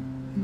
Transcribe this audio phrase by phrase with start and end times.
[0.00, 0.43] Mm.